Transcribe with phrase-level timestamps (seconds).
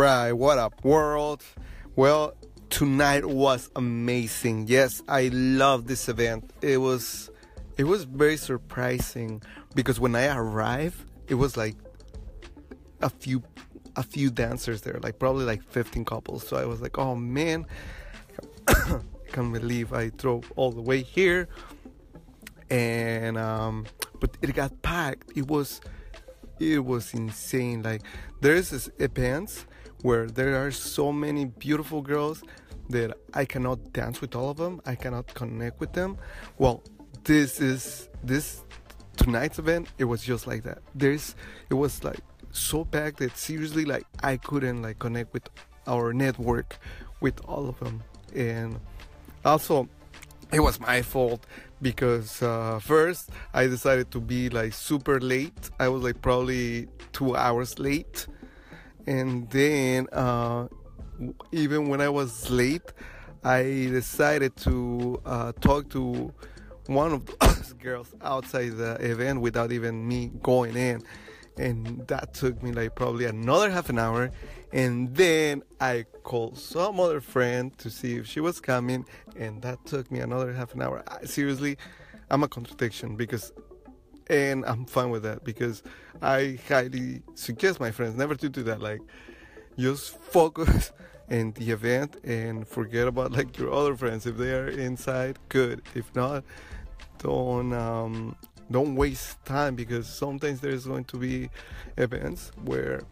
[0.00, 1.44] right, what up, world?
[1.94, 2.32] Well,
[2.70, 4.64] tonight was amazing.
[4.66, 6.50] Yes, I love this event.
[6.62, 7.30] It was
[7.76, 9.42] it was very surprising
[9.74, 11.76] because when I arrived, it was like
[13.02, 13.42] a few
[13.94, 16.48] a few dancers there, like probably like 15 couples.
[16.48, 17.66] So I was like, "Oh man,
[18.68, 19.00] I
[19.32, 21.46] can't believe I drove all the way here."
[22.70, 23.84] And um
[24.18, 25.32] but it got packed.
[25.36, 25.82] It was
[26.58, 27.82] it was insane.
[27.82, 28.00] Like
[28.40, 29.66] there's this events
[30.02, 32.42] where there are so many beautiful girls
[32.88, 34.80] that I cannot dance with all of them.
[34.84, 36.18] I cannot connect with them.
[36.58, 36.82] Well,
[37.24, 38.64] this is this
[39.16, 39.88] tonight's event.
[39.98, 40.78] It was just like that.
[40.94, 41.34] There's
[41.70, 42.20] it was like
[42.52, 45.48] so packed that seriously like I couldn't like connect with
[45.86, 46.78] our network
[47.20, 48.02] with all of them.
[48.34, 48.80] And
[49.44, 49.88] also
[50.52, 51.46] it was my fault
[51.80, 55.70] because uh, first I decided to be like super late.
[55.78, 58.26] I was like probably two hours late,
[59.06, 60.68] and then uh,
[61.52, 62.92] even when I was late,
[63.42, 66.32] I decided to uh, talk to
[66.86, 71.02] one of those girls outside the event without even me going in.
[71.56, 74.30] And that took me like probably another half an hour.
[74.72, 79.04] And then i called some other friend to see if she was coming.
[79.36, 81.02] And that took me another half an hour.
[81.06, 81.76] I, seriously
[82.30, 83.52] i'm a contradiction because
[84.30, 85.82] and i'm fine with that because
[86.22, 88.80] i highly suggest my friends never to do that.
[88.80, 89.00] Like
[89.78, 90.92] just focus
[91.28, 94.26] in the event and forget about like your other friends.
[94.26, 95.82] If they are inside good.
[95.94, 96.44] If not
[97.18, 98.36] don't um,
[98.70, 101.50] don't waste time because sometimes there's going to be
[101.98, 103.02] events where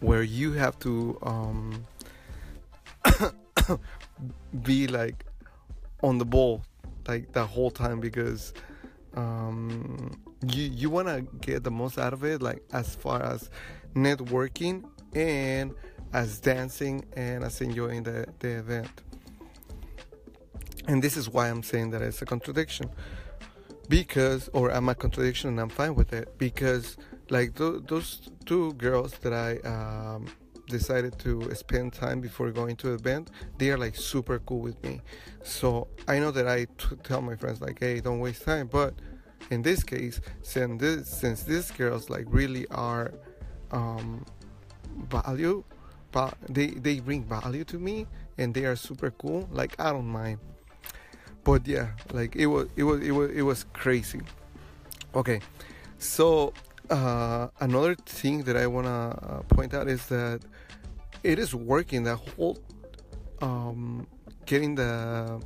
[0.00, 1.86] where you have to um,
[4.62, 5.24] be like
[6.02, 6.62] on the ball
[7.08, 8.52] like the whole time because
[9.18, 10.12] um,
[10.46, 13.50] you you want to get the most out of it like as far as
[13.94, 15.74] networking and
[16.12, 19.02] as dancing and as enjoying the, the event.
[20.86, 22.90] And this is why i'm saying that it's a contradiction.
[23.88, 26.36] Because or I'm a contradiction and I'm fine with it.
[26.38, 26.96] Because
[27.30, 30.26] like th- those two girls that I um,
[30.66, 34.82] decided to spend time before going to the event they are like super cool with
[34.84, 35.00] me.
[35.42, 38.94] So I know that I t- tell my friends like hey don't waste time but
[39.50, 43.12] in this case since this since these girls like really are
[43.70, 44.24] um,
[45.10, 45.64] value
[46.12, 48.06] but they they bring value to me
[48.38, 50.38] and they are super cool like I don't mind.
[51.44, 54.20] But yeah like it was it was it was it was crazy.
[55.14, 55.40] Okay
[55.98, 56.52] so
[56.90, 60.40] uh, another thing that i want to uh, point out is that
[61.22, 62.58] it is working the whole
[63.42, 64.06] um,
[64.46, 65.40] getting the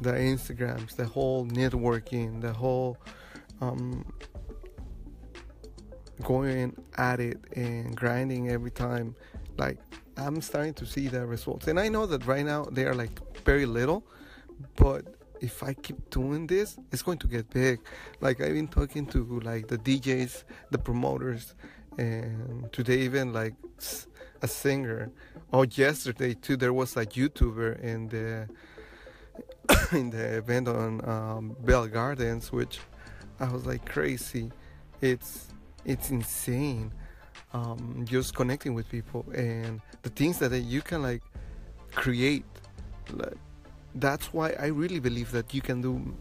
[0.00, 2.96] the instagrams the whole networking the whole
[3.62, 4.04] um,
[6.22, 9.14] going at it and grinding every time
[9.56, 9.78] like
[10.16, 13.18] i'm starting to see the results and i know that right now they are like
[13.44, 14.04] very little
[14.76, 15.04] but
[15.42, 17.80] if I keep doing this, it's going to get big.
[18.20, 21.54] Like I've been talking to like the DJs, the promoters,
[21.98, 23.54] and today even like
[24.40, 25.10] a singer.
[25.52, 28.48] Oh, yesterday too, there was a YouTuber in the
[29.96, 32.78] in the event on um, Bell Gardens, which
[33.42, 34.52] I was like crazy.
[35.00, 35.48] It's
[35.84, 36.92] it's insane.
[37.52, 41.22] Um, just connecting with people and the things that you can like
[41.92, 42.46] create.
[43.12, 43.36] Like,
[43.96, 46.16] that's why I really believe that you can do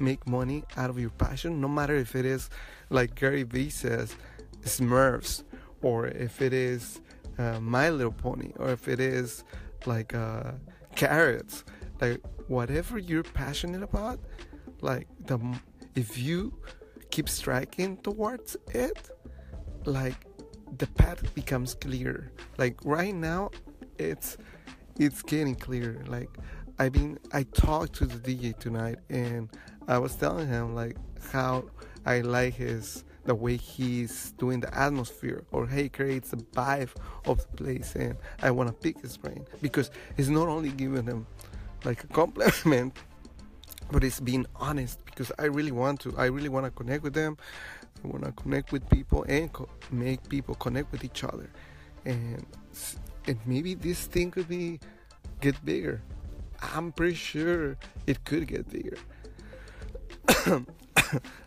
[0.00, 2.50] make money out of your passion, no matter if it is
[2.88, 4.16] like Gary Vee says,
[4.62, 5.44] Smurfs,
[5.82, 7.00] or if it is
[7.38, 9.44] uh, My Little Pony, or if it is
[9.86, 10.52] like uh,
[10.96, 11.64] carrots,
[12.00, 14.18] like whatever you're passionate about,
[14.80, 15.38] like the
[15.94, 16.54] if you
[17.10, 19.10] keep striking towards it,
[19.84, 20.26] like
[20.76, 22.32] the path becomes clear.
[22.56, 23.50] Like right now,
[23.98, 24.36] it's
[24.98, 26.04] it's getting clear.
[26.06, 26.28] Like
[26.78, 29.48] I mean, I talked to the DJ tonight, and
[29.86, 30.96] I was telling him like
[31.32, 31.64] how
[32.06, 36.90] I like his the way he's doing the atmosphere, or how he creates the vibe
[37.26, 41.04] of the place, and I want to pick his brain because he's not only giving
[41.04, 41.26] him
[41.84, 42.96] like a compliment,
[43.90, 46.14] but it's being honest because I really want to.
[46.16, 47.36] I really want to connect with them.
[48.04, 51.50] I want to connect with people and co- make people connect with each other,
[52.04, 52.44] and
[53.26, 54.80] and maybe this thing could be
[55.40, 56.02] get bigger
[56.60, 57.76] I'm pretty sure
[58.06, 58.98] it could get bigger.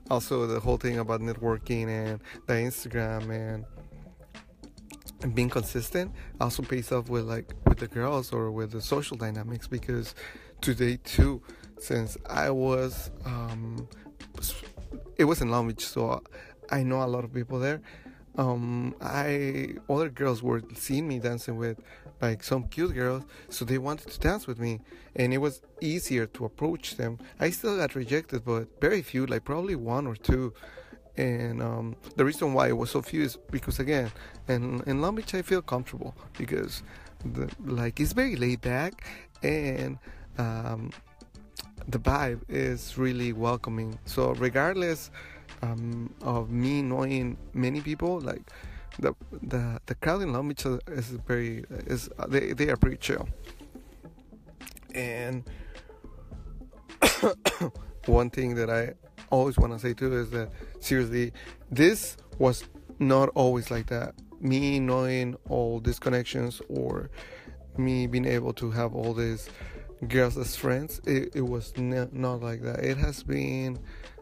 [0.10, 3.66] also, the whole thing about networking and the Instagram and
[5.22, 9.18] and being consistent also pays off with like with the girls or with the social
[9.18, 10.16] dynamics because
[10.62, 11.42] today too,
[11.82, 13.88] since I was um,
[15.18, 16.22] it was in Long Beach, so
[16.70, 17.82] I know a lot of people there.
[18.38, 21.80] um, I other girls were seeing me dancing with
[22.22, 24.80] like some cute girls, so they wanted to dance with me,
[25.16, 27.18] and it was easier to approach them.
[27.40, 30.54] I still got rejected, but very few, like probably one or two.
[31.18, 34.12] And um, the reason why it was so few is because again,
[34.48, 36.84] in in Long Beach I feel comfortable because
[37.26, 39.04] the, like it's very laid back
[39.44, 39.98] and
[40.38, 40.92] um,
[41.88, 43.98] the vibe is really welcoming.
[44.06, 45.12] So regardless
[45.62, 48.42] um, of me knowing many people, like
[49.00, 53.28] the the the crowd in Long Beach is very is they they are pretty chill.
[54.94, 55.44] And
[58.06, 58.94] one thing that I
[59.30, 60.50] always want to say too is that
[60.80, 61.34] seriously,
[61.70, 62.64] this was
[63.00, 64.16] not always like that.
[64.40, 67.10] Me knowing all these connections or
[67.78, 69.50] me being able to have all these
[70.08, 72.80] girls as friends, it, it was ne- not like that.
[72.84, 73.80] It has been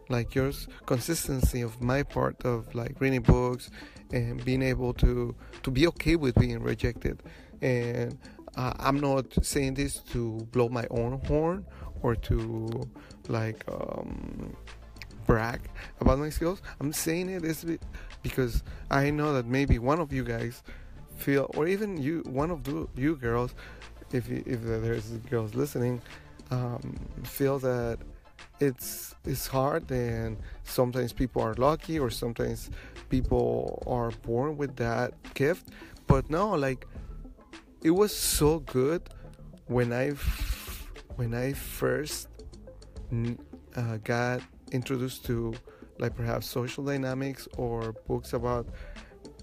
[0.09, 3.69] like yours consistency of my part of like reading books
[4.11, 7.21] and being able to to be okay with being rejected
[7.61, 8.17] and
[8.55, 11.63] uh, i'm not saying this to blow my own horn
[12.01, 12.89] or to
[13.27, 14.55] like um,
[15.27, 15.61] brag
[16.01, 17.63] about my skills i'm saying it is
[18.23, 20.63] because i know that maybe one of you guys
[21.17, 23.53] feel or even you one of the, you girls
[24.13, 26.01] if if there's girls listening
[26.51, 27.99] um, feel that
[28.59, 32.69] it's it's hard and sometimes people are lucky or sometimes
[33.09, 35.69] people are born with that gift.
[36.07, 36.87] But no like
[37.83, 39.01] it was so good
[39.67, 40.09] when i
[41.15, 42.27] when i first
[43.75, 44.41] uh, got
[44.71, 45.53] introduced to
[45.99, 48.67] like perhaps social dynamics or books about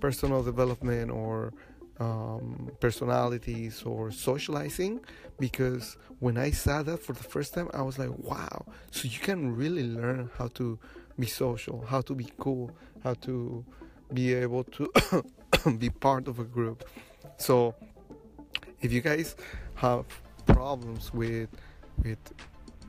[0.01, 1.53] personal development or
[1.99, 5.01] um, personalities or socializing
[5.39, 9.19] because when I saw that for the first time, I was like, wow, so you
[9.19, 10.79] can really learn how to
[11.19, 12.71] be social, how to be cool,
[13.03, 13.65] how to
[14.13, 14.91] be able to
[15.79, 16.89] be part of a group.
[17.39, 17.75] So
[18.81, 19.37] if you guys
[19.77, 20.05] have
[20.47, 21.51] problems with
[22.03, 22.19] with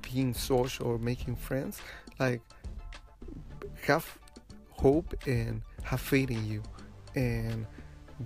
[0.02, 1.82] being social or making friends,
[2.20, 2.42] like
[3.84, 4.18] have
[4.72, 6.64] hope and have faith in you
[7.16, 7.66] and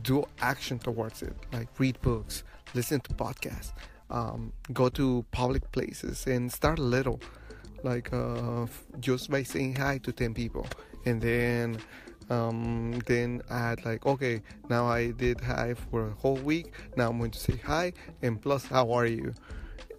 [0.04, 2.44] do action towards it like read books
[2.74, 3.74] listen to podcasts
[4.10, 7.20] um, go to public places and start little
[7.84, 8.66] like uh,
[9.00, 10.68] just by saying hi to 10 people
[11.06, 11.78] and then
[12.30, 17.18] um, then add like okay now i did hi for a whole week now i'm
[17.18, 17.92] going to say hi
[18.22, 19.34] and plus how are you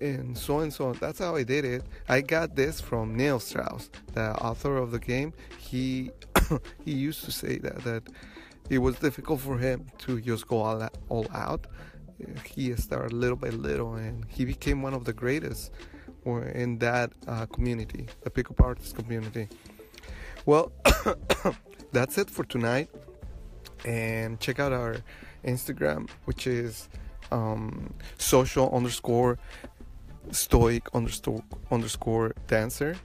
[0.03, 0.93] and so and so.
[0.93, 1.85] That's how I did it.
[2.09, 5.33] I got this from Neil Strauss, the author of the game.
[5.59, 6.11] He
[6.85, 8.03] he used to say that that
[8.71, 11.67] it was difficult for him to just go all, all out.
[12.45, 15.73] He started little by little, and he became one of the greatest
[16.25, 19.49] in that uh, community, the pickup artist community.
[20.47, 20.73] Well,
[21.93, 22.89] that's it for tonight.
[23.85, 24.97] And check out our
[25.45, 26.89] Instagram, which is
[27.33, 29.39] um, social underscore
[30.31, 32.97] stoic underscore underscore dancer.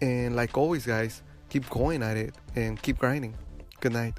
[0.00, 3.34] And like always, guys, keep going at it and keep grinding.
[3.80, 4.18] Good night.